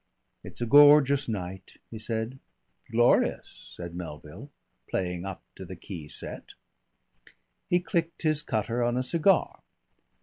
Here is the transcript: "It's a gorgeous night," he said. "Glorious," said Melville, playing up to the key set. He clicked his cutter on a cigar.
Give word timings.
"It's 0.43 0.61
a 0.61 0.65
gorgeous 0.65 1.29
night," 1.29 1.77
he 1.91 1.99
said. 1.99 2.39
"Glorious," 2.89 3.71
said 3.77 3.93
Melville, 3.93 4.49
playing 4.89 5.25
up 5.25 5.43
to 5.53 5.63
the 5.63 5.75
key 5.75 6.07
set. 6.07 6.55
He 7.69 7.79
clicked 7.81 8.23
his 8.23 8.41
cutter 8.41 8.83
on 8.83 8.97
a 8.97 9.03
cigar. 9.03 9.61